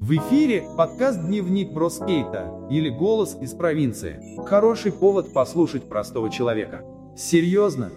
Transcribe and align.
В 0.00 0.12
эфире 0.16 0.64
подкаст 0.76 1.20
«Дневник 1.24 1.72
Броскейта» 1.72 2.52
или 2.70 2.90
«Голос 2.90 3.38
из 3.40 3.54
провинции». 3.54 4.20
Хороший 4.44 4.92
повод 4.92 5.32
послушать 5.32 5.88
простого 5.88 6.30
человека. 6.30 6.82
Серьезно? 7.16 7.90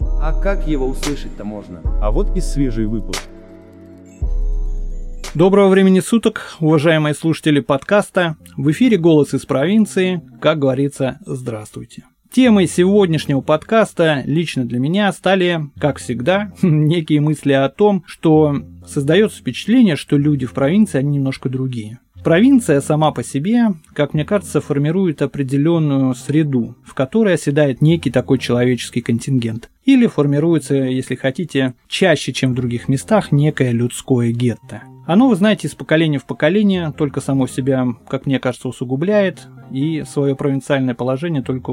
А 0.00 0.32
как 0.40 0.66
его 0.66 0.86
услышать-то 0.86 1.44
можно? 1.44 1.82
А 2.02 2.10
вот 2.10 2.36
и 2.36 2.40
свежий 2.40 2.86
выпуск. 2.86 3.22
Доброго 5.34 5.68
времени 5.68 6.00
суток, 6.00 6.56
уважаемые 6.60 7.14
слушатели 7.14 7.60
подкаста. 7.60 8.36
В 8.56 8.70
эфире 8.70 8.96
«Голос 8.96 9.34
из 9.34 9.46
провинции». 9.46 10.22
Как 10.40 10.58
говорится, 10.58 11.20
здравствуйте. 11.26 12.04
Темой 12.30 12.66
сегодняшнего 12.66 13.40
подкаста 13.40 14.22
лично 14.26 14.64
для 14.64 14.78
меня 14.78 15.12
стали, 15.12 15.70
как 15.78 15.98
всегда, 15.98 16.52
некие 16.62 17.20
мысли 17.20 17.52
о 17.52 17.68
том, 17.68 18.04
что 18.06 18.62
создается 18.86 19.38
впечатление, 19.38 19.96
что 19.96 20.16
люди 20.16 20.46
в 20.46 20.52
провинции, 20.52 20.98
они 20.98 21.16
немножко 21.18 21.48
другие. 21.48 21.98
Провинция 22.24 22.80
сама 22.80 23.12
по 23.12 23.22
себе, 23.22 23.74
как 23.92 24.12
мне 24.12 24.24
кажется, 24.24 24.60
формирует 24.60 25.22
определенную 25.22 26.14
среду, 26.14 26.74
в 26.84 26.92
которой 26.94 27.34
оседает 27.34 27.80
некий 27.80 28.10
такой 28.10 28.38
человеческий 28.38 29.00
контингент. 29.00 29.70
Или 29.84 30.08
формируется, 30.08 30.74
если 30.74 31.14
хотите, 31.14 31.74
чаще, 31.86 32.32
чем 32.32 32.52
в 32.52 32.56
других 32.56 32.88
местах, 32.88 33.30
некое 33.30 33.70
людское 33.70 34.32
гетто. 34.32 34.82
Оно, 35.06 35.28
вы 35.28 35.36
знаете, 35.36 35.68
из 35.68 35.74
поколения 35.74 36.18
в 36.18 36.26
поколение 36.26 36.92
только 36.96 37.20
само 37.20 37.46
себя, 37.46 37.86
как 38.08 38.26
мне 38.26 38.38
кажется, 38.38 38.68
усугубляет, 38.68 39.48
и 39.70 40.02
свое 40.02 40.36
провинциальное 40.36 40.94
положение 40.94 41.42
только 41.42 41.70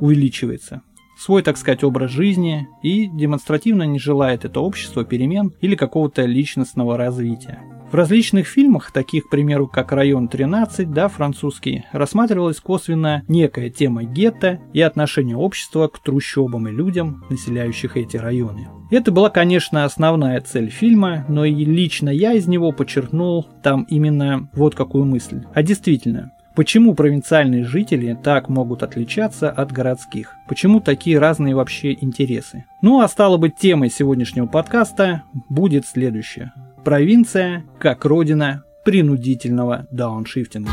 увеличивается 0.00 0.82
свой, 1.16 1.42
так 1.42 1.56
сказать, 1.56 1.84
образ 1.84 2.10
жизни 2.10 2.68
и 2.82 3.06
демонстративно 3.06 3.84
не 3.84 3.98
желает 3.98 4.44
это 4.44 4.60
общество 4.60 5.04
перемен 5.04 5.52
или 5.60 5.76
какого-то 5.76 6.24
личностного 6.24 6.96
развития. 6.96 7.60
В 7.94 7.96
различных 7.96 8.48
фильмах, 8.48 8.90
таких, 8.90 9.26
к 9.26 9.30
примеру, 9.30 9.68
как 9.68 9.92
«Район 9.92 10.26
13», 10.26 10.86
да, 10.86 11.06
французский, 11.06 11.84
рассматривалась 11.92 12.58
косвенно 12.58 13.22
некая 13.28 13.70
тема 13.70 14.02
гетто 14.02 14.58
и 14.72 14.80
отношение 14.80 15.36
общества 15.36 15.86
к 15.86 16.00
трущобам 16.00 16.66
и 16.66 16.72
людям, 16.72 17.24
населяющих 17.30 17.96
эти 17.96 18.16
районы. 18.16 18.66
Это 18.90 19.12
была, 19.12 19.30
конечно, 19.30 19.84
основная 19.84 20.40
цель 20.40 20.70
фильма, 20.70 21.24
но 21.28 21.44
и 21.44 21.64
лично 21.64 22.08
я 22.08 22.32
из 22.32 22.48
него 22.48 22.72
подчеркнул 22.72 23.46
там 23.62 23.84
именно 23.84 24.48
вот 24.54 24.74
какую 24.74 25.04
мысль. 25.04 25.44
А 25.54 25.62
действительно, 25.62 26.32
Почему 26.56 26.94
провинциальные 26.94 27.64
жители 27.64 28.16
так 28.22 28.48
могут 28.48 28.84
отличаться 28.84 29.50
от 29.50 29.72
городских? 29.72 30.36
Почему 30.48 30.78
такие 30.78 31.18
разные 31.18 31.56
вообще 31.56 31.92
интересы? 32.00 32.64
Ну 32.80 33.00
а 33.00 33.08
стало 33.08 33.38
быть, 33.38 33.56
темой 33.56 33.90
сегодняшнего 33.90 34.46
подкаста 34.46 35.24
будет 35.48 35.84
следующее. 35.84 36.52
Провинция 36.84 37.64
как 37.80 38.04
родина 38.04 38.64
принудительного 38.84 39.86
дауншифтинга. 39.90 40.70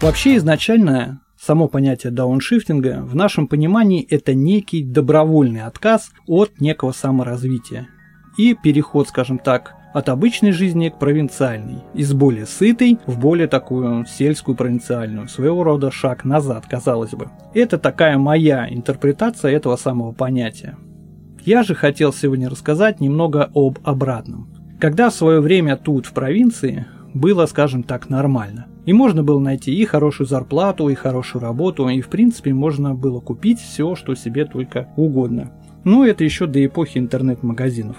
Вообще 0.00 0.36
изначально 0.36 1.20
само 1.38 1.68
понятие 1.68 2.10
дауншифтинга 2.10 3.02
в 3.02 3.14
нашем 3.14 3.46
понимании 3.46 4.04
это 4.10 4.34
некий 4.34 4.82
добровольный 4.82 5.62
отказ 5.62 6.10
от 6.26 6.60
некого 6.60 6.90
саморазвития 6.90 7.86
и 8.36 8.54
переход, 8.54 9.08
скажем 9.08 9.38
так, 9.38 9.76
от 9.92 10.08
обычной 10.08 10.52
жизни 10.52 10.88
к 10.88 10.98
провинциальной, 10.98 11.78
из 11.94 12.12
более 12.12 12.46
сытой 12.46 12.98
в 13.06 13.18
более 13.18 13.48
такую 13.48 14.06
сельскую 14.06 14.56
провинциальную, 14.56 15.28
своего 15.28 15.64
рода 15.64 15.90
шаг 15.90 16.24
назад, 16.24 16.66
казалось 16.68 17.12
бы. 17.12 17.28
Это 17.54 17.78
такая 17.78 18.18
моя 18.18 18.68
интерпретация 18.68 19.52
этого 19.52 19.76
самого 19.76 20.12
понятия. 20.12 20.76
Я 21.44 21.62
же 21.62 21.74
хотел 21.74 22.12
сегодня 22.12 22.50
рассказать 22.50 23.00
немного 23.00 23.50
об 23.54 23.78
обратном. 23.82 24.50
Когда 24.78 25.10
в 25.10 25.14
свое 25.14 25.40
время 25.40 25.76
тут, 25.76 26.06
в 26.06 26.12
провинции, 26.12 26.86
было, 27.14 27.46
скажем 27.46 27.82
так, 27.82 28.08
нормально. 28.08 28.66
И 28.86 28.92
можно 28.92 29.22
было 29.22 29.38
найти 29.38 29.74
и 29.74 29.84
хорошую 29.84 30.26
зарплату, 30.26 30.88
и 30.88 30.94
хорошую 30.94 31.42
работу, 31.42 31.88
и 31.88 32.00
в 32.00 32.08
принципе 32.08 32.54
можно 32.54 32.94
было 32.94 33.20
купить 33.20 33.60
все, 33.60 33.94
что 33.94 34.14
себе 34.14 34.44
только 34.44 34.88
угодно. 34.96 35.52
Ну, 35.84 36.04
это 36.04 36.24
еще 36.24 36.46
до 36.46 36.64
эпохи 36.64 36.98
интернет-магазинов. 36.98 37.96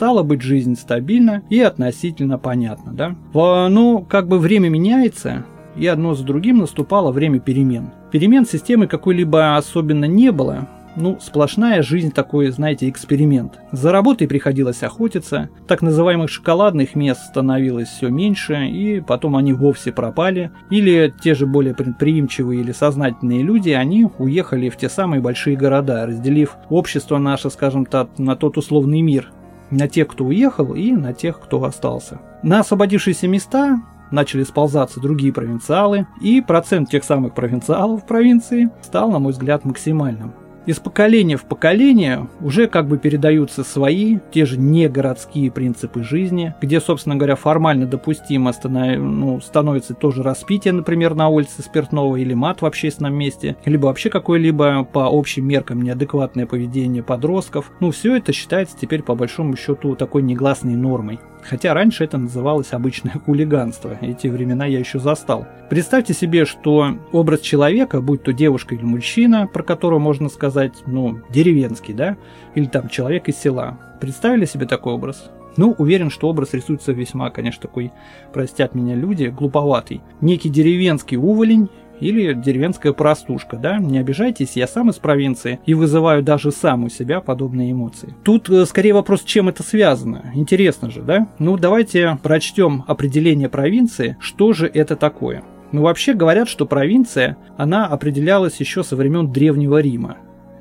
Стало 0.00 0.22
быть, 0.22 0.40
жизнь 0.40 0.76
стабильна 0.76 1.42
и 1.50 1.60
относительно 1.60 2.38
понятна, 2.38 2.94
да? 2.94 3.16
Но 3.34 3.98
как 4.00 4.28
бы 4.28 4.38
время 4.38 4.70
меняется, 4.70 5.44
и 5.76 5.86
одно 5.86 6.14
за 6.14 6.24
другим 6.24 6.56
наступало 6.56 7.12
время 7.12 7.38
перемен. 7.38 7.90
Перемен 8.10 8.46
системы 8.46 8.86
какой-либо 8.86 9.58
особенно 9.58 10.06
не 10.06 10.32
было, 10.32 10.66
ну, 10.96 11.18
сплошная 11.20 11.82
жизнь 11.82 12.12
такой, 12.12 12.48
знаете, 12.48 12.88
эксперимент. 12.88 13.60
За 13.72 13.92
работой 13.92 14.26
приходилось 14.26 14.82
охотиться, 14.82 15.50
так 15.68 15.82
называемых 15.82 16.30
шоколадных 16.30 16.94
мест 16.94 17.20
становилось 17.26 17.88
все 17.88 18.08
меньше, 18.08 18.68
и 18.68 19.00
потом 19.00 19.36
они 19.36 19.52
вовсе 19.52 19.92
пропали. 19.92 20.50
Или 20.70 21.12
те 21.22 21.34
же 21.34 21.46
более 21.46 21.74
предприимчивые 21.74 22.62
или 22.62 22.72
сознательные 22.72 23.42
люди, 23.42 23.68
они 23.70 24.08
уехали 24.18 24.70
в 24.70 24.78
те 24.78 24.88
самые 24.88 25.20
большие 25.20 25.56
города, 25.56 26.06
разделив 26.06 26.56
общество 26.70 27.18
наше, 27.18 27.50
скажем 27.50 27.84
так, 27.84 28.18
на 28.18 28.34
тот 28.34 28.56
условный 28.56 29.02
мир, 29.02 29.30
на 29.70 29.88
тех, 29.88 30.08
кто 30.08 30.24
уехал, 30.24 30.74
и 30.74 30.92
на 30.92 31.12
тех, 31.12 31.40
кто 31.40 31.62
остался. 31.64 32.20
На 32.42 32.60
освободившиеся 32.60 33.28
места 33.28 33.80
начали 34.10 34.42
сползаться 34.42 35.00
другие 35.00 35.32
провинциалы, 35.32 36.06
и 36.20 36.40
процент 36.40 36.90
тех 36.90 37.04
самых 37.04 37.34
провинциалов 37.34 38.02
в 38.02 38.06
провинции 38.06 38.70
стал, 38.82 39.10
на 39.10 39.18
мой 39.18 39.32
взгляд, 39.32 39.64
максимальным 39.64 40.34
из 40.70 40.78
поколения 40.78 41.36
в 41.36 41.44
поколение 41.44 42.28
уже 42.40 42.68
как 42.68 42.86
бы 42.86 42.96
передаются 42.96 43.64
свои, 43.64 44.18
те 44.32 44.46
же 44.46 44.58
негородские 44.58 45.50
принципы 45.50 46.02
жизни, 46.02 46.54
где, 46.60 46.80
собственно 46.80 47.16
говоря, 47.16 47.34
формально 47.34 47.86
допустимо 47.86 48.52
станов... 48.52 48.98
ну, 48.98 49.40
становится 49.40 49.94
тоже 49.94 50.22
распитие, 50.22 50.72
например, 50.72 51.14
на 51.14 51.28
улице 51.28 51.62
спиртного 51.62 52.16
или 52.16 52.34
мат 52.34 52.62
в 52.62 52.66
общественном 52.66 53.14
месте, 53.14 53.56
либо 53.64 53.86
вообще 53.86 54.10
какое-либо 54.10 54.84
по 54.84 55.06
общим 55.06 55.46
меркам 55.46 55.82
неадекватное 55.82 56.46
поведение 56.46 57.02
подростков. 57.02 57.72
Ну, 57.80 57.90
все 57.90 58.16
это 58.16 58.32
считается 58.32 58.76
теперь 58.80 59.02
по 59.02 59.14
большому 59.14 59.56
счету 59.56 59.96
такой 59.96 60.22
негласной 60.22 60.76
нормой. 60.76 61.18
Хотя 61.42 61.74
раньше 61.74 62.04
это 62.04 62.18
называлось 62.18 62.72
обычное 62.72 63.12
хулиганство, 63.24 63.96
эти 64.00 64.28
времена 64.28 64.66
я 64.66 64.78
еще 64.78 64.98
застал. 64.98 65.46
Представьте 65.68 66.14
себе, 66.14 66.44
что 66.44 66.98
образ 67.12 67.40
человека, 67.40 68.00
будь 68.00 68.22
то 68.22 68.32
девушка 68.32 68.74
или 68.74 68.84
мужчина, 68.84 69.46
про 69.46 69.62
которого 69.62 69.98
можно 69.98 70.28
сказать, 70.28 70.74
ну, 70.86 71.20
деревенский, 71.30 71.94
да, 71.94 72.16
или 72.54 72.66
там 72.66 72.88
человек 72.88 73.28
из 73.28 73.36
села. 73.36 73.78
Представили 74.00 74.44
себе 74.44 74.66
такой 74.66 74.94
образ? 74.94 75.30
Ну, 75.56 75.74
уверен, 75.78 76.10
что 76.10 76.28
образ 76.28 76.54
рисуется 76.54 76.92
весьма, 76.92 77.30
конечно, 77.30 77.62
такой, 77.62 77.92
простят 78.32 78.74
меня 78.74 78.94
люди, 78.94 79.26
глуповатый. 79.26 80.00
Некий 80.20 80.48
деревенский 80.48 81.16
уволень, 81.16 81.68
или 82.00 82.32
деревенская 82.34 82.92
простушка, 82.92 83.56
да? 83.56 83.78
Не 83.78 83.98
обижайтесь, 83.98 84.56
я 84.56 84.66
сам 84.66 84.90
из 84.90 84.96
провинции 84.96 85.60
и 85.66 85.74
вызываю 85.74 86.22
даже 86.22 86.50
сам 86.50 86.84
у 86.84 86.88
себя 86.88 87.20
подобные 87.20 87.72
эмоции. 87.72 88.14
Тут 88.24 88.48
э, 88.50 88.66
скорее 88.66 88.94
вопрос, 88.94 89.22
чем 89.22 89.48
это 89.48 89.62
связано. 89.62 90.32
Интересно 90.34 90.90
же, 90.90 91.02
да? 91.02 91.28
Ну, 91.38 91.56
давайте 91.56 92.18
прочтем 92.22 92.84
определение 92.86 93.48
провинции, 93.48 94.16
что 94.20 94.52
же 94.52 94.66
это 94.66 94.96
такое. 94.96 95.42
Ну, 95.72 95.82
вообще 95.82 96.14
говорят, 96.14 96.48
что 96.48 96.66
провинция, 96.66 97.36
она 97.56 97.86
определялась 97.86 98.58
еще 98.58 98.82
со 98.82 98.96
времен 98.96 99.30
Древнего 99.30 99.80
Рима 99.80 100.16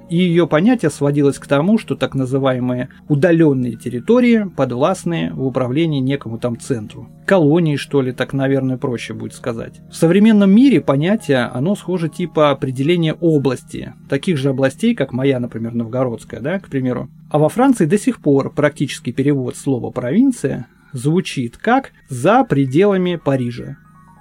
и 0.09 0.17
ее 0.17 0.47
понятие 0.47 0.91
сводилось 0.91 1.39
к 1.39 1.47
тому, 1.47 1.77
что 1.77 1.95
так 1.95 2.15
называемые 2.15 2.89
удаленные 3.07 3.75
территории 3.75 4.49
подвластны 4.55 5.31
в 5.33 5.45
управлении 5.45 5.99
некому 5.99 6.37
там 6.37 6.59
центру. 6.59 7.07
Колонии, 7.25 7.75
что 7.75 8.01
ли, 8.01 8.11
так, 8.11 8.33
наверное, 8.33 8.77
проще 8.77 9.13
будет 9.13 9.33
сказать. 9.33 9.81
В 9.89 9.95
современном 9.95 10.51
мире 10.51 10.81
понятие, 10.81 11.43
оно 11.45 11.75
схоже 11.75 12.09
типа 12.09 12.51
определения 12.51 13.13
области, 13.13 13.93
таких 14.09 14.37
же 14.37 14.49
областей, 14.49 14.95
как 14.95 15.13
моя, 15.13 15.39
например, 15.39 15.73
Новгородская, 15.73 16.39
да, 16.39 16.59
к 16.59 16.69
примеру. 16.69 17.09
А 17.29 17.37
во 17.37 17.49
Франции 17.49 17.85
до 17.85 17.99
сих 17.99 18.21
пор 18.21 18.51
практический 18.51 19.11
перевод 19.11 19.55
слова 19.55 19.91
«провинция» 19.91 20.67
звучит 20.91 21.57
как 21.57 21.91
«за 22.09 22.43
пределами 22.43 23.15
Парижа». 23.23 23.77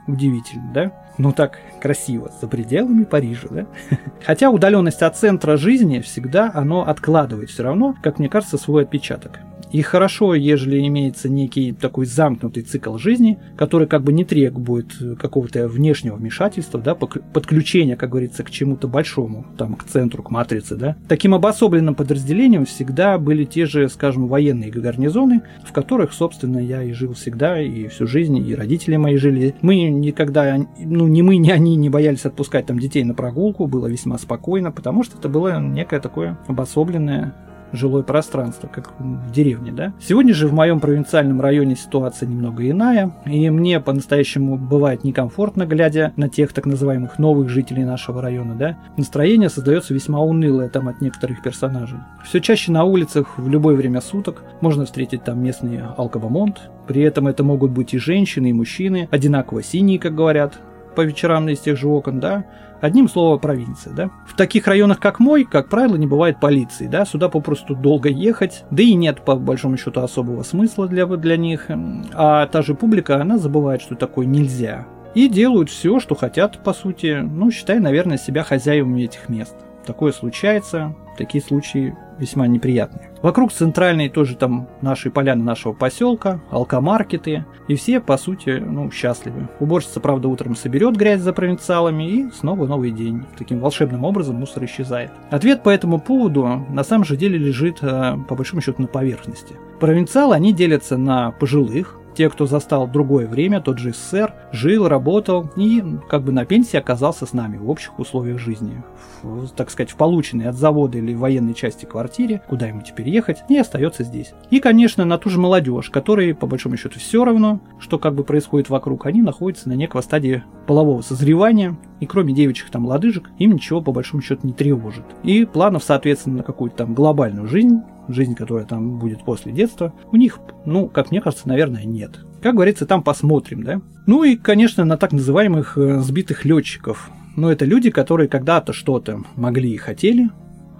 Удивительно, 0.08 0.72
да? 0.72 0.92
ну 1.18 1.32
так 1.32 1.58
красиво, 1.80 2.30
за 2.40 2.46
пределами 2.48 3.04
Парижа, 3.04 3.48
да? 3.50 3.66
Хотя 4.24 4.50
удаленность 4.50 5.02
от 5.02 5.16
центра 5.16 5.56
жизни 5.56 6.00
всегда 6.00 6.50
оно 6.54 6.88
откладывает 6.88 7.50
все 7.50 7.64
равно, 7.64 7.94
как 8.02 8.18
мне 8.18 8.28
кажется, 8.28 8.56
свой 8.56 8.84
отпечаток. 8.84 9.40
И 9.72 9.82
хорошо, 9.82 10.34
ежели 10.34 10.86
имеется 10.86 11.28
некий 11.28 11.72
такой 11.72 12.06
замкнутый 12.06 12.62
цикл 12.62 12.96
жизни, 12.96 13.38
который 13.56 13.86
как 13.86 14.02
бы 14.02 14.12
не 14.12 14.24
требует 14.24 14.94
какого-то 15.18 15.68
внешнего 15.68 16.16
вмешательства, 16.16 16.80
да, 16.80 16.94
подключения, 16.94 17.96
как 17.96 18.10
говорится, 18.10 18.44
к 18.44 18.50
чему-то 18.50 18.88
большому, 18.88 19.46
там, 19.56 19.74
к 19.74 19.84
центру, 19.84 20.22
к 20.22 20.30
матрице, 20.30 20.76
да. 20.76 20.96
Таким 21.08 21.34
обособленным 21.34 21.94
подразделением 21.94 22.64
всегда 22.64 23.18
были 23.18 23.44
те 23.44 23.66
же, 23.66 23.88
скажем, 23.88 24.28
военные 24.28 24.70
гарнизоны, 24.70 25.42
в 25.64 25.72
которых, 25.72 26.12
собственно, 26.12 26.58
я 26.58 26.82
и 26.82 26.92
жил 26.92 27.12
всегда, 27.14 27.60
и 27.60 27.88
всю 27.88 28.06
жизнь, 28.06 28.38
и 28.38 28.54
родители 28.54 28.96
мои 28.96 29.16
жили. 29.16 29.54
Мы 29.60 29.82
никогда, 29.82 30.58
ну, 30.78 31.06
ни 31.06 31.22
мы, 31.22 31.36
ни 31.36 31.50
они 31.50 31.76
не 31.76 31.90
боялись 31.90 32.24
отпускать 32.24 32.66
там 32.66 32.78
детей 32.78 33.04
на 33.04 33.14
прогулку, 33.14 33.66
было 33.66 33.86
весьма 33.86 34.18
спокойно, 34.18 34.72
потому 34.72 35.02
что 35.02 35.18
это 35.18 35.28
было 35.28 35.60
некое 35.60 36.00
такое 36.00 36.38
обособленное 36.46 37.34
жилое 37.72 38.02
пространство, 38.02 38.68
как 38.68 38.92
в 38.98 39.30
деревне, 39.30 39.72
да. 39.72 39.92
Сегодня 40.00 40.34
же 40.34 40.48
в 40.48 40.52
моем 40.52 40.80
провинциальном 40.80 41.40
районе 41.40 41.76
ситуация 41.76 42.28
немного 42.28 42.68
иная, 42.68 43.12
и 43.26 43.50
мне 43.50 43.80
по-настоящему 43.80 44.56
бывает 44.56 45.04
некомфортно, 45.04 45.66
глядя 45.66 46.12
на 46.16 46.28
тех 46.28 46.52
так 46.52 46.66
называемых 46.66 47.18
новых 47.18 47.48
жителей 47.48 47.84
нашего 47.84 48.22
района, 48.22 48.54
да. 48.54 48.78
Настроение 48.96 49.48
создается 49.48 49.94
весьма 49.94 50.20
унылое 50.20 50.68
там 50.68 50.88
от 50.88 51.00
некоторых 51.00 51.42
персонажей. 51.42 51.98
Все 52.24 52.40
чаще 52.40 52.72
на 52.72 52.84
улицах 52.84 53.38
в 53.38 53.48
любое 53.48 53.74
время 53.74 54.00
суток 54.00 54.42
можно 54.60 54.84
встретить 54.84 55.24
там 55.24 55.42
местный 55.42 55.80
алкобомонд, 55.96 56.70
при 56.86 57.02
этом 57.02 57.28
это 57.28 57.44
могут 57.44 57.70
быть 57.70 57.94
и 57.94 57.98
женщины, 57.98 58.50
и 58.50 58.52
мужчины, 58.52 59.08
одинаково 59.10 59.62
синие, 59.62 59.98
как 59.98 60.14
говорят, 60.14 60.58
по 60.94 61.02
вечерам 61.02 61.48
из 61.48 61.60
тех 61.60 61.78
же 61.78 61.86
окон, 61.86 62.18
да, 62.18 62.44
Одним 62.80 63.08
словом, 63.08 63.40
провинция, 63.40 63.92
да. 63.92 64.10
В 64.26 64.36
таких 64.36 64.66
районах, 64.66 65.00
как 65.00 65.18
мой, 65.18 65.44
как 65.44 65.68
правило, 65.68 65.96
не 65.96 66.06
бывает 66.06 66.40
полиции, 66.40 66.86
да, 66.86 67.04
сюда 67.04 67.28
попросту 67.28 67.74
долго 67.74 68.08
ехать, 68.08 68.64
да 68.70 68.82
и 68.82 68.94
нет, 68.94 69.24
по 69.24 69.34
большому 69.34 69.76
счету, 69.76 70.00
особого 70.00 70.42
смысла 70.42 70.86
для, 70.86 71.06
для 71.06 71.36
них, 71.36 71.66
а 72.14 72.46
та 72.46 72.62
же 72.62 72.74
публика, 72.74 73.20
она 73.20 73.38
забывает, 73.38 73.82
что 73.82 73.94
такое 73.94 74.26
нельзя, 74.26 74.86
и 75.14 75.28
делают 75.28 75.70
все, 75.70 75.98
что 76.00 76.14
хотят, 76.14 76.62
по 76.62 76.72
сути, 76.72 77.20
ну, 77.22 77.50
считая, 77.50 77.80
наверное, 77.80 78.18
себя 78.18 78.44
хозяевами 78.44 79.02
этих 79.02 79.28
мест. 79.28 79.56
Такое 79.88 80.12
случается, 80.12 80.94
такие 81.16 81.42
случаи 81.42 81.96
весьма 82.18 82.46
неприятные. 82.46 83.10
Вокруг 83.22 83.50
центральной 83.54 84.10
тоже 84.10 84.36
там 84.36 84.68
нашей 84.82 85.10
поляны 85.10 85.42
нашего 85.42 85.72
поселка, 85.72 86.42
алкомаркеты, 86.50 87.46
и 87.68 87.74
все, 87.74 87.98
по 87.98 88.18
сути, 88.18 88.62
ну, 88.62 88.90
счастливы. 88.90 89.48
Уборщица, 89.60 90.00
правда, 90.00 90.28
утром 90.28 90.56
соберет 90.56 90.94
грязь 90.94 91.22
за 91.22 91.32
провинциалами, 91.32 92.04
и 92.04 92.30
снова 92.32 92.66
новый 92.66 92.90
день. 92.90 93.24
Таким 93.38 93.60
волшебным 93.60 94.04
образом 94.04 94.36
мусор 94.36 94.66
исчезает. 94.66 95.10
Ответ 95.30 95.62
по 95.62 95.70
этому 95.70 95.98
поводу 95.98 96.66
на 96.68 96.84
самом 96.84 97.06
же 97.06 97.16
деле 97.16 97.38
лежит, 97.38 97.78
э, 97.80 98.14
по 98.28 98.34
большому 98.34 98.60
счету, 98.60 98.82
на 98.82 98.88
поверхности. 98.88 99.56
Провинциалы, 99.80 100.34
они 100.34 100.52
делятся 100.52 100.98
на 100.98 101.30
пожилых, 101.30 101.98
те, 102.18 102.28
кто 102.28 102.46
застал 102.46 102.88
другое 102.88 103.28
время, 103.28 103.60
тот 103.60 103.78
же 103.78 103.92
СССР, 103.92 104.34
жил, 104.50 104.88
работал 104.88 105.48
и 105.54 105.80
как 106.08 106.24
бы 106.24 106.32
на 106.32 106.44
пенсии 106.44 106.76
оказался 106.76 107.26
с 107.26 107.32
нами 107.32 107.58
в 107.58 107.70
общих 107.70 107.96
условиях 108.00 108.40
жизни. 108.40 108.82
В, 109.22 109.48
так 109.50 109.70
сказать, 109.70 109.92
в 109.92 109.94
полученной 109.94 110.46
от 110.46 110.56
завода 110.56 110.98
или 110.98 111.14
военной 111.14 111.54
части 111.54 111.84
квартире, 111.84 112.42
куда 112.48 112.66
ему 112.66 112.82
теперь 112.82 113.08
ехать, 113.08 113.44
и 113.48 113.56
остается 113.56 114.02
здесь. 114.02 114.32
И, 114.50 114.58
конечно, 114.58 115.04
на 115.04 115.16
ту 115.16 115.30
же 115.30 115.38
молодежь, 115.38 115.90
которой, 115.90 116.34
по 116.34 116.48
большому 116.48 116.76
счету, 116.76 116.98
все 116.98 117.24
равно, 117.24 117.60
что 117.78 118.00
как 118.00 118.16
бы 118.16 118.24
происходит 118.24 118.68
вокруг, 118.68 119.06
они 119.06 119.22
находятся 119.22 119.68
на 119.68 119.74
некого 119.74 120.00
стадии 120.00 120.42
полового 120.66 121.02
созревания, 121.02 121.78
и 122.00 122.06
кроме 122.06 122.34
девичьих 122.34 122.70
там 122.70 122.84
лодыжек, 122.84 123.30
им 123.38 123.52
ничего 123.52 123.80
по 123.80 123.92
большому 123.92 124.22
счету 124.22 124.44
не 124.44 124.52
тревожит. 124.52 125.04
И 125.22 125.44
планов, 125.44 125.84
соответственно, 125.84 126.38
на 126.38 126.42
какую-то 126.42 126.78
там 126.78 126.94
глобальную 126.94 127.46
жизнь 127.46 127.78
жизнь, 128.08 128.34
которая 128.34 128.66
там 128.66 128.98
будет 128.98 129.24
после 129.24 129.52
детства, 129.52 129.92
у 130.10 130.16
них, 130.16 130.40
ну, 130.64 130.88
как 130.88 131.10
мне 131.10 131.20
кажется, 131.20 131.48
наверное, 131.48 131.84
нет. 131.84 132.20
Как 132.42 132.54
говорится, 132.54 132.86
там 132.86 133.02
посмотрим, 133.02 133.62
да? 133.62 133.80
Ну 134.06 134.24
и, 134.24 134.36
конечно, 134.36 134.84
на 134.84 134.96
так 134.96 135.12
называемых 135.12 135.76
э, 135.76 136.00
сбитых 136.00 136.44
летчиков. 136.44 137.10
Но 137.36 137.50
это 137.50 137.64
люди, 137.64 137.90
которые 137.90 138.28
когда-то 138.28 138.72
что-то 138.72 139.22
могли 139.36 139.72
и 139.72 139.76
хотели, 139.76 140.30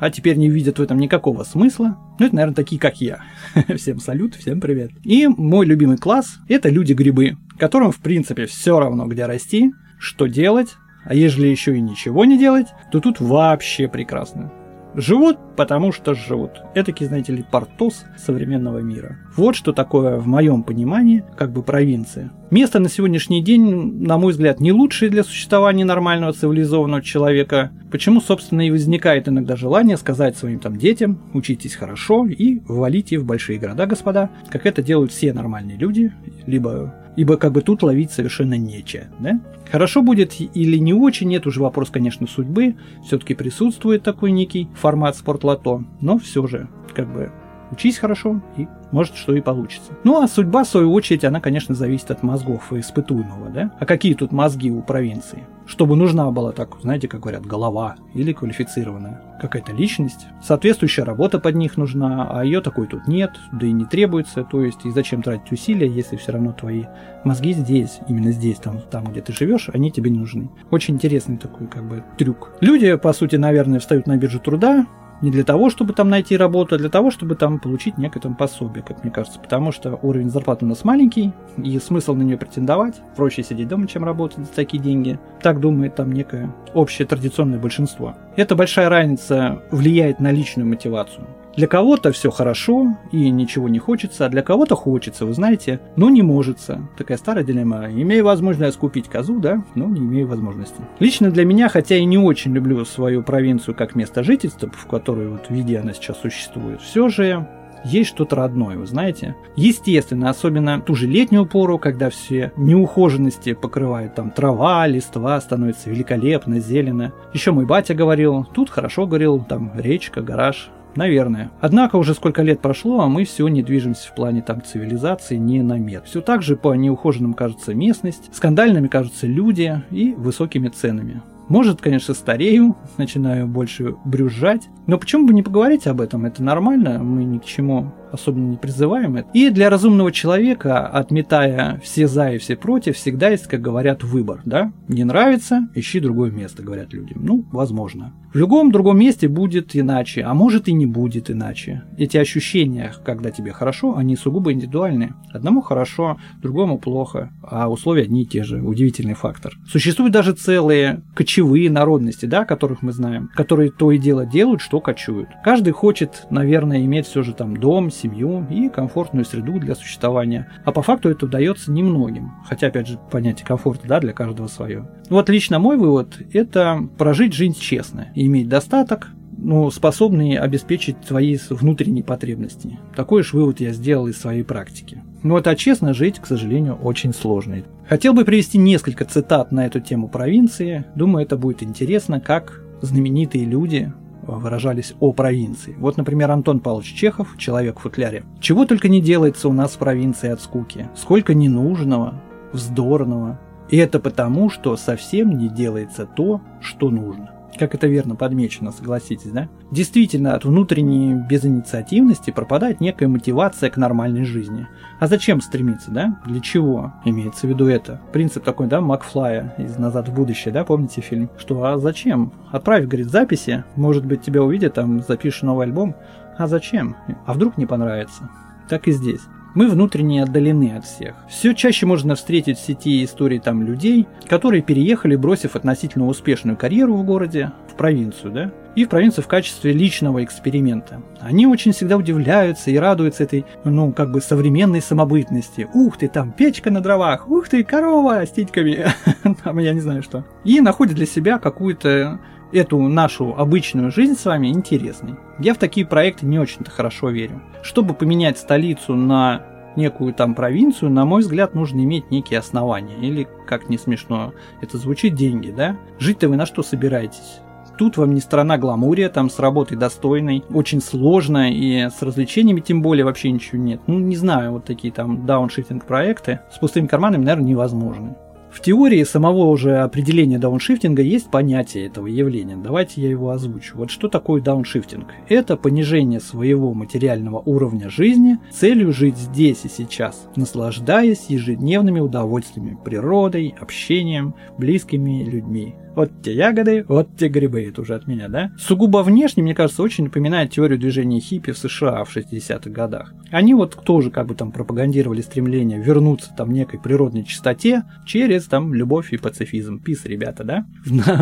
а 0.00 0.10
теперь 0.10 0.36
не 0.36 0.48
видят 0.48 0.78
в 0.78 0.82
этом 0.82 0.98
никакого 0.98 1.42
смысла. 1.44 1.98
Ну, 2.18 2.26
это, 2.26 2.34
наверное, 2.34 2.54
такие, 2.54 2.80
как 2.80 3.00
я. 3.00 3.22
всем 3.76 3.98
салют, 3.98 4.34
всем 4.36 4.60
привет. 4.60 4.92
И 5.04 5.26
мой 5.26 5.66
любимый 5.66 5.98
класс– 5.98 6.38
это 6.48 6.68
люди-грибы, 6.68 7.36
которым, 7.58 7.90
в 7.90 7.98
принципе, 7.98 8.46
все 8.46 8.78
равно, 8.78 9.06
где 9.06 9.26
расти, 9.26 9.72
что 9.98 10.26
делать, 10.26 10.76
а 11.04 11.14
ежели 11.14 11.48
еще 11.48 11.76
и 11.76 11.80
ничего 11.80 12.24
не 12.24 12.38
делать, 12.38 12.68
то 12.92 13.00
тут 13.00 13.20
вообще 13.20 13.88
прекрасно. 13.88 14.52
Живут, 14.98 15.38
потому 15.56 15.92
что 15.92 16.14
живут. 16.14 16.60
Это, 16.74 16.92
знаете 17.04 17.32
ли, 17.32 17.44
портос 17.48 18.04
современного 18.16 18.78
мира. 18.78 19.18
Вот 19.36 19.54
что 19.54 19.72
такое, 19.72 20.16
в 20.16 20.26
моем 20.26 20.64
понимании, 20.64 21.22
как 21.36 21.52
бы 21.52 21.62
провинция. 21.62 22.32
Место 22.50 22.80
на 22.80 22.88
сегодняшний 22.88 23.40
день, 23.40 24.02
на 24.04 24.18
мой 24.18 24.32
взгляд, 24.32 24.58
не 24.58 24.72
лучшее 24.72 25.08
для 25.08 25.22
существования 25.22 25.84
нормального 25.84 26.32
цивилизованного 26.32 27.00
человека. 27.00 27.70
Почему, 27.92 28.20
собственно, 28.20 28.66
и 28.66 28.72
возникает 28.72 29.28
иногда 29.28 29.54
желание 29.54 29.96
сказать 29.96 30.36
своим 30.36 30.58
там 30.58 30.76
детям, 30.76 31.20
учитесь 31.32 31.76
хорошо 31.76 32.26
и 32.26 32.58
валите 32.66 33.20
в 33.20 33.24
большие 33.24 33.60
города, 33.60 33.86
господа, 33.86 34.30
как 34.50 34.66
это 34.66 34.82
делают 34.82 35.12
все 35.12 35.32
нормальные 35.32 35.76
люди, 35.76 36.12
либо 36.46 36.92
ибо 37.18 37.36
как 37.36 37.50
бы 37.50 37.62
тут 37.62 37.82
ловить 37.82 38.12
совершенно 38.12 38.56
нечего, 38.56 39.06
да? 39.18 39.40
Хорошо 39.72 40.02
будет 40.02 40.40
или 40.40 40.78
не 40.78 40.94
очень, 40.94 41.34
это 41.34 41.48
уже 41.48 41.60
вопрос, 41.60 41.90
конечно, 41.90 42.28
судьбы. 42.28 42.76
Все-таки 43.04 43.34
присутствует 43.34 44.04
такой 44.04 44.30
некий 44.30 44.68
формат 44.74 45.16
спортлото, 45.16 45.84
но 46.00 46.18
все 46.18 46.46
же, 46.46 46.68
как 46.94 47.12
бы, 47.12 47.32
учись 47.70 47.98
хорошо 47.98 48.40
и 48.56 48.68
может, 48.90 49.16
что 49.16 49.34
и 49.34 49.40
получится. 49.40 49.92
Ну, 50.04 50.20
а 50.20 50.28
судьба, 50.28 50.64
в 50.64 50.68
свою 50.68 50.92
очередь, 50.92 51.24
она, 51.24 51.40
конечно, 51.40 51.74
зависит 51.74 52.10
от 52.10 52.22
мозгов 52.22 52.72
испытуемого, 52.72 53.50
да? 53.50 53.70
А 53.78 53.86
какие 53.86 54.14
тут 54.14 54.32
мозги 54.32 54.70
у 54.70 54.82
провинции? 54.82 55.46
Чтобы 55.66 55.96
нужна 55.96 56.30
была 56.30 56.52
так, 56.52 56.80
знаете, 56.80 57.08
как 57.08 57.20
говорят, 57.20 57.44
голова 57.44 57.96
или 58.14 58.32
квалифицированная 58.32 59.20
какая-то 59.38 59.72
личность. 59.72 60.26
Соответствующая 60.42 61.04
работа 61.04 61.38
под 61.38 61.54
них 61.54 61.76
нужна, 61.76 62.26
а 62.30 62.42
ее 62.44 62.60
такой 62.60 62.86
тут 62.86 63.06
нет, 63.06 63.32
да 63.52 63.66
и 63.66 63.72
не 63.72 63.84
требуется. 63.84 64.44
То 64.44 64.62
есть, 64.62 64.84
и 64.86 64.90
зачем 64.90 65.22
тратить 65.22 65.52
усилия, 65.52 65.86
если 65.86 66.16
все 66.16 66.32
равно 66.32 66.52
твои 66.52 66.84
мозги 67.24 67.52
здесь, 67.52 68.00
именно 68.08 68.32
здесь, 68.32 68.56
там, 68.56 68.80
там 68.90 69.04
где 69.04 69.20
ты 69.20 69.32
живешь, 69.34 69.68
они 69.72 69.92
тебе 69.92 70.10
не 70.10 70.18
нужны. 70.18 70.48
Очень 70.70 70.94
интересный 70.94 71.36
такой, 71.36 71.66
как 71.66 71.86
бы, 71.86 72.02
трюк. 72.16 72.52
Люди, 72.60 72.96
по 72.96 73.12
сути, 73.12 73.36
наверное, 73.36 73.78
встают 73.78 74.06
на 74.06 74.16
биржу 74.16 74.40
труда, 74.40 74.86
не 75.20 75.30
для 75.30 75.44
того, 75.44 75.70
чтобы 75.70 75.92
там 75.92 76.08
найти 76.08 76.36
работу, 76.36 76.74
а 76.74 76.78
для 76.78 76.88
того, 76.88 77.10
чтобы 77.10 77.34
там 77.34 77.58
получить 77.58 77.98
некое 77.98 78.20
пособие, 78.20 78.82
как 78.82 79.02
мне 79.02 79.12
кажется. 79.12 79.38
Потому 79.38 79.72
что 79.72 79.98
уровень 80.02 80.30
зарплаты 80.30 80.64
у 80.64 80.68
нас 80.68 80.84
маленький, 80.84 81.32
и 81.56 81.78
смысл 81.78 82.14
на 82.14 82.22
нее 82.22 82.36
претендовать. 82.36 82.96
Проще 83.16 83.42
сидеть 83.42 83.68
дома, 83.68 83.86
чем 83.86 84.04
работать 84.04 84.46
за 84.46 84.52
такие 84.52 84.82
деньги. 84.82 85.18
Так 85.42 85.60
думает 85.60 85.94
там 85.94 86.12
некое 86.12 86.54
общее 86.74 87.06
традиционное 87.06 87.58
большинство. 87.58 88.14
Эта 88.36 88.54
большая 88.54 88.88
разница 88.88 89.62
влияет 89.70 90.20
на 90.20 90.30
личную 90.30 90.68
мотивацию. 90.68 91.26
Для 91.58 91.66
кого-то 91.66 92.12
все 92.12 92.30
хорошо 92.30 92.96
и 93.10 93.30
ничего 93.30 93.68
не 93.68 93.80
хочется, 93.80 94.24
а 94.24 94.28
для 94.28 94.42
кого-то 94.42 94.76
хочется, 94.76 95.26
вы 95.26 95.34
знаете, 95.34 95.80
но 95.96 96.08
не 96.08 96.22
может. 96.22 96.58
Такая 96.96 97.18
старая 97.18 97.42
дилемма. 97.42 97.90
Имею 97.90 98.24
возможность 98.24 98.76
купить 98.76 99.08
козу, 99.08 99.40
да, 99.40 99.64
но 99.74 99.86
не 99.86 99.98
имею 99.98 100.28
возможности. 100.28 100.80
Лично 101.00 101.32
для 101.32 101.44
меня, 101.44 101.68
хотя 101.68 101.96
и 101.96 102.04
не 102.04 102.16
очень 102.16 102.54
люблю 102.54 102.84
свою 102.84 103.24
провинцию 103.24 103.74
как 103.74 103.96
место 103.96 104.22
жительства, 104.22 104.70
в 104.72 104.86
которой 104.86 105.26
вот 105.26 105.50
виде 105.50 105.80
она 105.80 105.94
сейчас 105.94 106.20
существует, 106.20 106.80
все 106.80 107.08
же 107.08 107.48
есть 107.84 108.10
что-то 108.10 108.36
родное, 108.36 108.76
вы 108.76 108.86
знаете. 108.86 109.34
Естественно, 109.56 110.30
особенно 110.30 110.80
ту 110.80 110.94
же 110.94 111.08
летнюю 111.08 111.44
пору, 111.44 111.78
когда 111.78 112.08
все 112.08 112.52
неухоженности 112.56 113.54
покрывают 113.54 114.14
там 114.14 114.30
трава, 114.30 114.86
листва, 114.86 115.40
становится 115.40 115.90
великолепно, 115.90 116.60
зелено. 116.60 117.12
Еще 117.32 117.50
мой 117.50 117.66
батя 117.66 117.94
говорил, 117.94 118.46
тут 118.54 118.70
хорошо 118.70 119.08
говорил, 119.08 119.40
там 119.40 119.72
речка, 119.74 120.22
гараж, 120.22 120.70
Наверное. 120.96 121.50
Однако 121.60 121.96
уже 121.96 122.14
сколько 122.14 122.42
лет 122.42 122.60
прошло, 122.60 123.00
а 123.00 123.08
мы 123.08 123.24
все 123.24 123.46
не 123.48 123.62
движемся 123.62 124.08
в 124.08 124.14
плане 124.14 124.42
там 124.42 124.62
цивилизации 124.62 125.36
ни 125.36 125.60
на 125.60 125.78
метр. 125.78 126.06
Все 126.06 126.20
так 126.20 126.42
же 126.42 126.56
по 126.56 126.74
неухоженным 126.74 127.34
кажется 127.34 127.74
местность, 127.74 128.30
скандальными 128.34 128.88
кажутся 128.88 129.26
люди 129.26 129.82
и 129.90 130.14
высокими 130.14 130.68
ценами. 130.68 131.22
Может, 131.48 131.80
конечно, 131.80 132.12
старею, 132.12 132.76
начинаю 132.98 133.46
больше 133.46 133.94
брюзжать, 134.04 134.68
но 134.86 134.98
почему 134.98 135.26
бы 135.26 135.32
не 135.32 135.42
поговорить 135.42 135.86
об 135.86 136.02
этом? 136.02 136.26
Это 136.26 136.42
нормально, 136.42 136.98
мы 137.02 137.24
ни 137.24 137.38
к 137.38 137.44
чему 137.44 137.90
особенно 138.12 138.50
не 138.50 138.56
призываем 138.56 139.16
это. 139.16 139.28
И 139.32 139.50
для 139.50 139.70
разумного 139.70 140.12
человека, 140.12 140.86
отметая 140.86 141.80
все 141.82 142.08
за 142.08 142.32
и 142.32 142.38
все 142.38 142.56
против, 142.56 142.96
всегда 142.96 143.28
есть, 143.28 143.46
как 143.46 143.60
говорят, 143.60 144.02
выбор, 144.04 144.40
да? 144.44 144.72
Не 144.88 145.04
нравится, 145.04 145.68
ищи 145.74 146.00
другое 146.00 146.30
место, 146.30 146.62
говорят 146.62 146.92
людям. 146.92 147.24
Ну, 147.24 147.44
возможно. 147.52 148.12
В 148.32 148.36
любом 148.36 148.70
другом 148.70 148.98
месте 148.98 149.26
будет 149.26 149.74
иначе, 149.74 150.22
а 150.22 150.34
может 150.34 150.68
и 150.68 150.74
не 150.74 150.84
будет 150.84 151.30
иначе. 151.30 151.84
Эти 151.96 152.18
ощущения, 152.18 152.92
когда 153.02 153.30
тебе 153.30 153.52
хорошо, 153.52 153.96
они 153.96 154.16
сугубо 154.16 154.52
индивидуальные. 154.52 155.14
Одному 155.32 155.62
хорошо, 155.62 156.18
другому 156.42 156.78
плохо, 156.78 157.30
а 157.42 157.70
условия 157.70 158.02
одни 158.02 158.22
и 158.22 158.26
те 158.26 158.44
же. 158.44 158.60
Удивительный 158.62 159.14
фактор. 159.14 159.54
Существуют 159.66 160.12
даже 160.12 160.32
целые 160.32 161.02
кочевые 161.14 161.70
народности, 161.70 162.26
да, 162.26 162.44
которых 162.44 162.82
мы 162.82 162.92
знаем, 162.92 163.30
которые 163.34 163.70
то 163.70 163.92
и 163.92 163.98
дело 163.98 164.26
делают, 164.26 164.60
что 164.60 164.80
кочуют. 164.80 165.28
Каждый 165.42 165.72
хочет, 165.72 166.26
наверное, 166.28 166.84
иметь 166.84 167.06
все 167.06 167.22
же 167.22 167.32
там 167.32 167.56
дом, 167.56 167.90
семью 167.98 168.46
и 168.50 168.68
комфортную 168.68 169.24
среду 169.24 169.58
для 169.58 169.74
существования. 169.74 170.48
А 170.64 170.72
по 170.72 170.82
факту 170.82 171.10
это 171.10 171.26
удается 171.26 171.70
немногим. 171.72 172.32
Хотя, 172.46 172.68
опять 172.68 172.88
же, 172.88 172.98
понятие 173.10 173.46
комфорта 173.46 173.86
да, 173.86 174.00
для 174.00 174.12
каждого 174.12 174.46
свое. 174.46 174.88
Вот 175.10 175.28
лично 175.28 175.58
мой 175.58 175.76
вывод– 175.76 176.18
это 176.32 176.88
прожить 176.96 177.34
жизнь 177.34 177.58
честно, 177.58 178.08
иметь 178.14 178.48
достаток, 178.48 179.08
ну, 179.38 179.70
способные 179.70 180.40
обеспечить 180.40 181.00
твои 181.00 181.38
внутренние 181.50 182.04
потребности. 182.04 182.78
Такой 182.96 183.22
же 183.22 183.36
вывод 183.36 183.60
я 183.60 183.72
сделал 183.72 184.08
из 184.08 184.18
своей 184.18 184.42
практики. 184.42 185.02
Но 185.22 185.38
это 185.38 185.54
честно 185.54 185.94
жить, 185.94 186.18
к 186.18 186.26
сожалению, 186.26 186.74
очень 186.74 187.14
сложно. 187.14 187.62
Хотел 187.88 188.14
бы 188.14 188.24
привести 188.24 188.58
несколько 188.58 189.04
цитат 189.04 189.52
на 189.52 189.66
эту 189.66 189.80
тему 189.80 190.08
провинции. 190.08 190.84
Думаю, 190.94 191.24
это 191.24 191.36
будет 191.36 191.62
интересно, 191.62 192.20
как 192.20 192.62
знаменитые 192.82 193.44
люди 193.44 193.92
выражались 194.36 194.94
о 195.00 195.12
провинции. 195.12 195.74
Вот, 195.78 195.96
например, 195.96 196.30
Антон 196.30 196.60
Павлович 196.60 196.94
Чехов, 196.94 197.36
человек 197.38 197.78
в 197.78 197.82
футляре. 197.82 198.24
Чего 198.40 198.66
только 198.66 198.88
не 198.88 199.00
делается 199.00 199.48
у 199.48 199.52
нас 199.52 199.72
в 199.72 199.78
провинции 199.78 200.28
от 200.28 200.40
скуки. 200.40 200.88
Сколько 200.94 201.34
ненужного, 201.34 202.14
вздорного. 202.52 203.38
И 203.70 203.76
это 203.76 204.00
потому, 204.00 204.50
что 204.50 204.76
совсем 204.76 205.36
не 205.36 205.48
делается 205.48 206.06
то, 206.06 206.40
что 206.60 206.90
нужно. 206.90 207.37
Как 207.56 207.74
это 207.74 207.86
верно 207.86 208.14
подмечено, 208.14 208.72
согласитесь, 208.72 209.30
да? 209.30 209.48
Действительно, 209.70 210.34
от 210.34 210.44
внутренней 210.44 211.14
безинициативности 211.14 212.30
пропадает 212.30 212.80
некая 212.80 213.08
мотивация 213.08 213.70
к 213.70 213.76
нормальной 213.76 214.24
жизни. 214.24 214.66
А 215.00 215.06
зачем 215.06 215.40
стремиться, 215.40 215.90
да? 215.90 216.20
Для 216.26 216.40
чего 216.40 216.92
имеется 217.04 217.46
в 217.46 217.50
виду 217.50 217.66
это? 217.66 218.00
Принцип 218.12 218.44
такой, 218.44 218.66
да, 218.66 218.80
Макфлая 218.80 219.54
из 219.58 219.76
«Назад 219.78 220.08
в 220.08 220.14
будущее», 220.14 220.52
да, 220.52 220.64
помните 220.64 221.00
фильм? 221.00 221.30
Что, 221.38 221.62
а 221.64 221.78
зачем? 221.78 222.32
Отправь, 222.52 222.84
говорит, 222.84 223.10
записи, 223.10 223.64
может 223.76 224.04
быть, 224.04 224.22
тебя 224.22 224.42
увидят, 224.42 224.74
там, 224.74 225.02
запишешь 225.02 225.42
новый 225.42 225.66
альбом. 225.66 225.94
А 226.36 226.46
зачем? 226.46 226.96
А 227.26 227.32
вдруг 227.32 227.56
не 227.56 227.66
понравится? 227.66 228.28
Так 228.68 228.86
и 228.86 228.92
здесь 228.92 229.22
мы 229.54 229.68
внутренне 229.68 230.22
отдалены 230.22 230.76
от 230.76 230.84
всех. 230.84 231.14
Все 231.28 231.54
чаще 231.54 231.86
можно 231.86 232.14
встретить 232.14 232.58
в 232.58 232.64
сети 232.64 233.04
истории 233.04 233.38
там 233.38 233.62
людей, 233.62 234.06
которые 234.28 234.62
переехали, 234.62 235.16
бросив 235.16 235.56
относительно 235.56 236.06
успешную 236.06 236.56
карьеру 236.56 236.94
в 236.94 237.04
городе, 237.04 237.52
в 237.70 237.74
провинцию, 237.74 238.32
да, 238.32 238.52
и 238.74 238.84
в 238.84 238.88
провинцию 238.88 239.24
в 239.24 239.28
качестве 239.28 239.72
личного 239.72 240.22
эксперимента. 240.22 241.02
Они 241.20 241.46
очень 241.46 241.72
всегда 241.72 241.96
удивляются 241.96 242.70
и 242.70 242.76
радуются 242.76 243.24
этой, 243.24 243.44
ну, 243.64 243.92
как 243.92 244.12
бы 244.12 244.20
современной 244.20 244.80
самобытности. 244.80 245.68
Ух 245.74 245.96
ты, 245.96 246.08
там 246.08 246.30
печка 246.32 246.70
на 246.70 246.80
дровах, 246.80 247.28
ух 247.28 247.48
ты, 247.48 247.64
корова 247.64 248.24
с 248.24 248.30
титьками, 248.30 248.86
там 249.44 249.58
я 249.58 249.72
не 249.72 249.80
знаю 249.80 250.02
что. 250.02 250.24
И 250.44 250.60
находят 250.60 250.94
для 250.94 251.06
себя 251.06 251.38
какую-то 251.38 252.20
эту 252.52 252.80
нашу 252.80 253.34
обычную 253.36 253.90
жизнь 253.90 254.16
с 254.16 254.24
вами 254.24 254.48
интересной. 254.48 255.16
Я 255.38 255.54
в 255.54 255.58
такие 255.58 255.86
проекты 255.86 256.26
не 256.26 256.38
очень-то 256.38 256.70
хорошо 256.70 257.10
верю. 257.10 257.42
Чтобы 257.62 257.94
поменять 257.94 258.38
столицу 258.38 258.94
на 258.94 259.42
некую 259.76 260.12
там 260.12 260.34
провинцию, 260.34 260.90
на 260.90 261.04
мой 261.04 261.22
взгляд, 261.22 261.54
нужно 261.54 261.80
иметь 261.80 262.10
некие 262.10 262.38
основания. 262.40 262.96
Или, 263.00 263.28
как 263.46 263.68
не 263.68 263.78
смешно 263.78 264.32
это 264.60 264.76
звучит, 264.76 265.14
деньги, 265.14 265.50
да? 265.50 265.76
Жить-то 265.98 266.28
вы 266.28 266.36
на 266.36 266.46
что 266.46 266.62
собираетесь? 266.62 267.40
Тут 267.78 267.96
вам 267.96 268.12
не 268.12 268.20
страна 268.20 268.58
гламурия, 268.58 269.08
там 269.08 269.30
с 269.30 269.38
работой 269.38 269.76
достойной, 269.76 270.42
очень 270.50 270.80
сложно, 270.80 271.52
и 271.52 271.88
с 271.88 272.02
развлечениями 272.02 272.58
тем 272.58 272.82
более 272.82 273.04
вообще 273.04 273.30
ничего 273.30 273.62
нет. 273.62 273.80
Ну, 273.86 274.00
не 274.00 274.16
знаю, 274.16 274.50
вот 274.50 274.64
такие 274.64 274.92
там 274.92 275.24
дауншифтинг 275.26 275.84
проекты 275.84 276.40
с 276.52 276.58
пустыми 276.58 276.88
карманами, 276.88 277.22
наверное, 277.22 277.50
невозможны. 277.50 278.16
В 278.50 278.60
теории 278.60 279.04
самого 279.04 279.46
уже 279.46 279.78
определения 279.78 280.38
дауншифтинга 280.38 281.02
есть 281.02 281.30
понятие 281.30 281.86
этого 281.86 282.06
явления. 282.06 282.56
Давайте 282.56 283.02
я 283.02 283.10
его 283.10 283.30
озвучу. 283.30 283.76
Вот 283.76 283.90
что 283.90 284.08
такое 284.08 284.40
дауншифтинг? 284.40 285.06
Это 285.28 285.56
понижение 285.56 286.18
своего 286.18 286.72
материального 286.72 287.38
уровня 287.38 287.90
жизни 287.90 288.38
целью 288.50 288.92
жить 288.92 289.16
здесь 289.16 289.64
и 289.64 289.68
сейчас, 289.68 290.28
наслаждаясь 290.34 291.26
ежедневными 291.28 292.00
удовольствиями, 292.00 292.78
природой, 292.82 293.54
общением, 293.60 294.34
близкими 294.56 295.24
людьми. 295.24 295.74
Вот 295.98 296.12
те 296.22 296.32
ягоды, 296.32 296.84
вот 296.86 297.08
те 297.16 297.26
грибы, 297.26 297.64
это 297.64 297.80
уже 297.80 297.96
от 297.96 298.06
меня, 298.06 298.28
да? 298.28 298.52
Сугубо 298.56 299.02
внешне, 299.02 299.42
мне 299.42 299.52
кажется, 299.52 299.82
очень 299.82 300.04
напоминает 300.04 300.52
теорию 300.52 300.78
движения 300.78 301.18
хиппи 301.18 301.50
в 301.50 301.58
США 301.58 302.04
в 302.04 302.16
60-х 302.16 302.70
годах. 302.70 303.12
Они 303.32 303.52
вот 303.52 303.76
тоже 303.84 304.12
как 304.12 304.28
бы 304.28 304.36
там 304.36 304.52
пропагандировали 304.52 305.22
стремление 305.22 305.82
вернуться 305.82 306.32
там 306.36 306.52
некой 306.52 306.78
природной 306.78 307.24
чистоте 307.24 307.82
через 308.06 308.37
там 308.46 308.74
любовь 308.74 309.12
и 309.12 309.16
пацифизм. 309.16 309.80
Пис, 309.80 310.04
ребята, 310.04 310.44
да? 310.44 310.66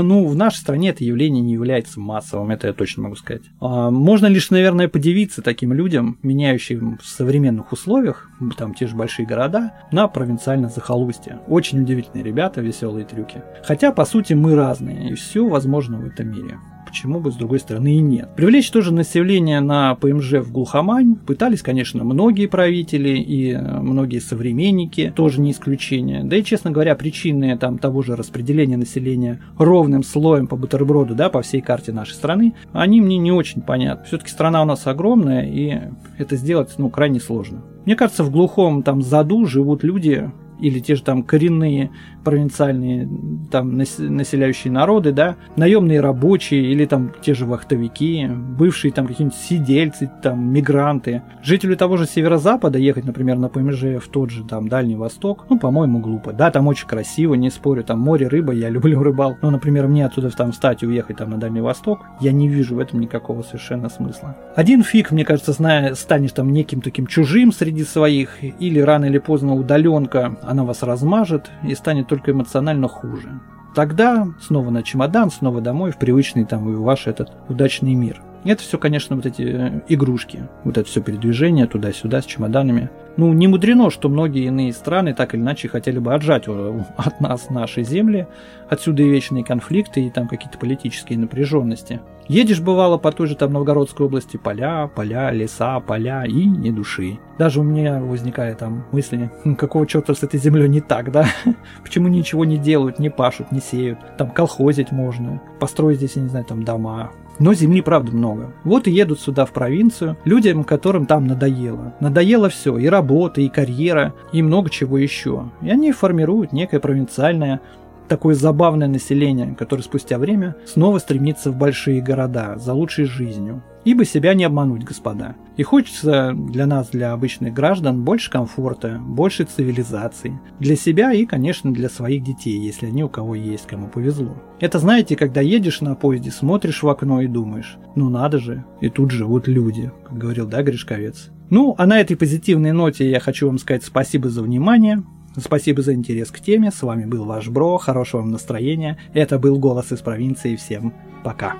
Ну, 0.02 0.26
в 0.26 0.36
нашей 0.36 0.58
стране 0.58 0.90
это 0.90 1.04
явление 1.04 1.42
не 1.42 1.54
является 1.54 2.00
массовым, 2.00 2.50
это 2.50 2.68
я 2.68 2.72
точно 2.72 3.04
могу 3.04 3.16
сказать. 3.16 3.42
А, 3.60 3.90
можно 3.90 4.26
лишь, 4.26 4.50
наверное, 4.50 4.88
подивиться 4.88 5.42
таким 5.42 5.72
людям, 5.72 6.18
меняющим 6.22 6.98
в 7.02 7.06
современных 7.06 7.72
условиях, 7.72 8.30
там 8.56 8.74
те 8.74 8.86
же 8.86 8.96
большие 8.96 9.26
города, 9.26 9.72
на 9.92 10.06
провинциальное 10.08 10.70
захолустье. 10.70 11.40
Очень 11.48 11.82
удивительные 11.82 12.24
ребята, 12.24 12.60
веселые 12.60 13.04
трюки. 13.04 13.42
Хотя, 13.64 13.92
по 13.92 14.04
сути, 14.04 14.34
мы 14.34 14.54
разные, 14.54 15.10
и 15.10 15.14
все 15.14 15.46
возможно 15.48 15.98
в 15.98 16.06
этом 16.06 16.30
мире. 16.30 16.58
Почему 16.86 17.20
бы, 17.20 17.32
с 17.32 17.34
другой 17.34 17.58
стороны, 17.58 17.96
и 17.96 18.00
нет. 18.00 18.30
Привлечь 18.36 18.70
тоже 18.70 18.92
население 18.92 19.60
на 19.60 19.96
ПМЖ 19.96 20.34
в 20.34 20.52
глухомань 20.52 21.16
пытались, 21.16 21.60
конечно, 21.60 22.04
многие 22.04 22.46
правители 22.46 23.18
и 23.18 23.52
э, 23.52 23.80
многие 23.80 24.20
современники, 24.20 25.12
тоже 25.14 25.40
не 25.40 25.50
исключение. 25.50 26.22
Да 26.22 26.36
и, 26.36 26.44
честно 26.44 26.70
говоря, 26.70 26.94
причины 26.94 27.58
там 27.58 27.78
того 27.78 28.02
же 28.02 28.14
распределения 28.14 28.76
населения 28.76 29.40
ровным 29.58 30.04
слоем 30.04 30.46
по 30.46 30.56
бутерброду, 30.56 31.14
да, 31.14 31.28
по 31.28 31.42
всей 31.42 31.60
карте 31.60 31.92
нашей 31.92 32.14
страны, 32.14 32.54
они 32.72 33.00
мне 33.00 33.18
не 33.18 33.32
очень 33.32 33.62
понятны. 33.62 34.06
Все-таки 34.06 34.30
страна 34.30 34.62
у 34.62 34.64
нас 34.64 34.86
огромная, 34.86 35.44
и 35.44 35.80
это 36.18 36.36
сделать, 36.36 36.72
ну, 36.78 36.88
крайне 36.88 37.18
сложно. 37.18 37.62
Мне 37.84 37.96
кажется, 37.96 38.22
в 38.22 38.30
глухом 38.30 38.82
там 38.82 39.02
заду 39.02 39.44
живут 39.46 39.82
люди, 39.82 40.30
или 40.60 40.80
те 40.80 40.94
же 40.94 41.02
там 41.02 41.22
коренные 41.22 41.90
провинциальные 42.26 43.08
там 43.52 43.76
населяющие 43.76 44.72
народы, 44.72 45.12
да, 45.12 45.36
наемные 45.54 46.00
рабочие 46.00 46.60
или 46.72 46.84
там 46.84 47.12
те 47.22 47.34
же 47.34 47.46
вахтовики, 47.46 48.26
бывшие 48.26 48.92
там 48.92 49.06
какие-нибудь 49.06 49.38
сидельцы, 49.38 50.10
там 50.24 50.52
мигранты. 50.52 51.22
Жителю 51.44 51.76
того 51.76 51.96
же 51.96 52.04
северо-запада 52.06 52.78
ехать, 52.78 53.04
например, 53.04 53.38
на 53.38 53.48
ПМЖ 53.48 54.02
в 54.04 54.08
тот 54.10 54.30
же 54.30 54.42
там 54.42 54.66
Дальний 54.66 54.96
Восток, 54.96 55.46
ну, 55.48 55.56
по-моему, 55.56 56.00
глупо. 56.00 56.32
Да, 56.32 56.50
там 56.50 56.66
очень 56.66 56.88
красиво, 56.88 57.34
не 57.34 57.48
спорю, 57.48 57.84
там 57.84 58.00
море, 58.00 58.26
рыба, 58.26 58.52
я 58.52 58.68
люблю 58.76 59.00
рыбал. 59.04 59.36
Но, 59.40 59.52
например, 59.52 59.86
мне 59.86 60.04
отсюда 60.04 60.30
там 60.30 60.50
встать 60.50 60.82
и 60.82 60.86
уехать 60.88 61.18
там 61.18 61.30
на 61.30 61.36
Дальний 61.36 61.60
Восток, 61.60 62.00
я 62.20 62.32
не 62.32 62.48
вижу 62.48 62.74
в 62.74 62.80
этом 62.80 62.98
никакого 62.98 63.42
совершенно 63.42 63.88
смысла. 63.88 64.36
Один 64.56 64.82
фиг, 64.82 65.12
мне 65.12 65.24
кажется, 65.24 65.52
зная, 65.52 65.94
станешь 65.94 66.32
там 66.32 66.52
неким 66.52 66.80
таким 66.80 67.06
чужим 67.06 67.52
среди 67.52 67.84
своих, 67.84 68.42
или 68.42 68.80
рано 68.80 69.04
или 69.04 69.18
поздно 69.18 69.54
удаленка, 69.54 70.36
она 70.42 70.64
вас 70.64 70.82
размажет 70.82 71.52
и 71.62 71.76
станет 71.76 72.08
только 72.16 72.32
эмоционально 72.32 72.88
хуже. 72.88 73.40
Тогда 73.74 74.28
снова 74.40 74.70
на 74.70 74.82
чемодан, 74.82 75.30
снова 75.30 75.60
домой, 75.60 75.90
в 75.90 75.98
привычный 75.98 76.46
там 76.46 76.74
ваш 76.82 77.06
этот 77.06 77.30
удачный 77.48 77.94
мир. 77.94 78.22
Это 78.46 78.62
все, 78.62 78.78
конечно, 78.78 79.16
вот 79.16 79.26
эти 79.26 79.42
э, 79.42 79.80
игрушки, 79.88 80.48
вот 80.62 80.78
это 80.78 80.88
все 80.88 81.00
передвижение 81.02 81.66
туда-сюда 81.66 82.22
с 82.22 82.26
чемоданами. 82.26 82.90
Ну, 83.16 83.32
не 83.32 83.48
мудрено, 83.48 83.90
что 83.90 84.08
многие 84.08 84.44
иные 84.44 84.72
страны 84.72 85.14
так 85.14 85.34
или 85.34 85.40
иначе 85.40 85.68
хотели 85.68 85.98
бы 85.98 86.14
отжать 86.14 86.44
э, 86.46 86.80
от 86.96 87.20
нас 87.20 87.50
наши 87.50 87.82
земли, 87.82 88.28
отсюда 88.68 89.02
и 89.02 89.08
вечные 89.08 89.42
конфликты, 89.42 90.06
и 90.06 90.10
там 90.10 90.28
какие-то 90.28 90.58
политические 90.58 91.18
напряженности. 91.18 92.00
Едешь, 92.28 92.60
бывало, 92.60 92.98
по 92.98 93.10
той 93.10 93.26
же 93.26 93.36
там 93.36 93.52
Новгородской 93.52 94.06
области, 94.06 94.36
поля, 94.36 94.88
поля, 94.94 95.30
леса, 95.30 95.80
поля 95.80 96.24
и 96.24 96.44
ни 96.44 96.70
души. 96.70 97.18
Даже 97.38 97.60
у 97.60 97.62
меня 97.62 98.00
возникает 98.00 98.58
там 98.58 98.84
мысли, 98.92 99.30
«Хм, 99.44 99.56
какого 99.56 99.86
черта 99.86 100.14
с 100.14 100.22
этой 100.22 100.38
землей 100.38 100.68
не 100.68 100.80
так, 100.80 101.10
да? 101.10 101.26
Почему 101.82 102.08
ничего 102.08 102.44
не 102.44 102.58
делают, 102.58 102.98
не 102.98 103.10
пашут, 103.10 103.50
не 103.50 103.60
сеют? 103.60 103.98
Там 104.18 104.30
колхозить 104.30 104.92
можно, 104.92 105.40
построить 105.58 105.98
здесь, 105.98 106.16
я 106.16 106.22
не 106.22 106.28
знаю, 106.28 106.44
там 106.44 106.64
дома, 106.64 107.12
но 107.38 107.54
земли, 107.54 107.82
правда, 107.82 108.12
много. 108.12 108.52
Вот 108.64 108.86
и 108.86 108.90
едут 108.90 109.20
сюда, 109.20 109.44
в 109.44 109.52
провинцию, 109.52 110.16
людям, 110.24 110.64
которым 110.64 111.06
там 111.06 111.26
надоело. 111.26 111.94
Надоело 112.00 112.48
все, 112.48 112.78
и 112.78 112.86
работа, 112.86 113.40
и 113.40 113.48
карьера, 113.48 114.14
и 114.32 114.42
много 114.42 114.70
чего 114.70 114.98
еще. 114.98 115.50
И 115.62 115.70
они 115.70 115.92
формируют 115.92 116.52
некое 116.52 116.80
провинциальное 116.80 117.60
такое 118.08 118.34
забавное 118.34 118.88
население, 118.88 119.54
которое 119.58 119.82
спустя 119.82 120.18
время 120.18 120.56
снова 120.64 120.98
стремится 120.98 121.50
в 121.50 121.56
большие 121.56 122.00
города 122.00 122.56
за 122.56 122.72
лучшей 122.72 123.04
жизнью. 123.04 123.62
Ибо 123.86 124.04
себя 124.04 124.34
не 124.34 124.42
обмануть, 124.42 124.82
господа. 124.82 125.36
И 125.56 125.62
хочется 125.62 126.32
для 126.34 126.66
нас, 126.66 126.88
для 126.88 127.12
обычных 127.12 127.54
граждан, 127.54 128.02
больше 128.02 128.32
комфорта, 128.32 129.00
больше 129.00 129.44
цивилизации. 129.44 130.40
Для 130.58 130.74
себя 130.74 131.12
и, 131.12 131.24
конечно, 131.24 131.72
для 131.72 131.88
своих 131.88 132.24
детей, 132.24 132.58
если 132.58 132.86
они 132.86 133.04
у 133.04 133.08
кого 133.08 133.36
есть, 133.36 133.68
кому 133.68 133.86
повезло. 133.86 134.42
Это 134.58 134.80
знаете, 134.80 135.14
когда 135.14 135.40
едешь 135.40 135.82
на 135.82 135.94
поезде, 135.94 136.32
смотришь 136.32 136.82
в 136.82 136.88
окно 136.88 137.20
и 137.20 137.28
думаешь, 137.28 137.76
ну 137.94 138.10
надо 138.10 138.40
же, 138.40 138.64
и 138.80 138.88
тут 138.88 139.12
живут 139.12 139.46
люди, 139.46 139.92
как 140.04 140.18
говорил, 140.18 140.48
да, 140.48 140.64
Гришковец. 140.64 141.30
Ну, 141.48 141.76
а 141.78 141.86
на 141.86 142.00
этой 142.00 142.16
позитивной 142.16 142.72
ноте 142.72 143.08
я 143.08 143.20
хочу 143.20 143.46
вам 143.46 143.58
сказать 143.58 143.84
спасибо 143.84 144.28
за 144.30 144.42
внимание. 144.42 145.04
Спасибо 145.36 145.82
за 145.82 145.94
интерес 145.94 146.32
к 146.32 146.40
теме. 146.40 146.72
С 146.72 146.82
вами 146.82 147.04
был 147.04 147.24
ваш 147.24 147.48
Бро. 147.50 147.76
Хорошего 147.78 148.22
вам 148.22 148.32
настроения. 148.32 148.98
Это 149.14 149.38
был 149.38 149.60
«Голос 149.60 149.92
из 149.92 150.00
провинции». 150.00 150.56
Всем 150.56 150.92
пока. 151.22 151.54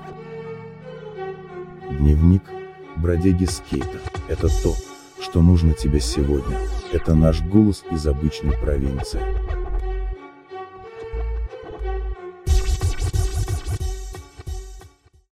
Дневник 1.89 2.43
бродяги 2.97 3.45
скейта. 3.45 3.99
Это 4.27 4.47
то, 4.61 4.75
что 5.21 5.41
нужно 5.41 5.73
тебе 5.73 5.99
сегодня. 5.99 6.57
Это 6.91 7.15
наш 7.15 7.41
голос 7.41 7.83
из 7.91 8.05
обычной 8.05 8.57
провинции. 8.57 9.21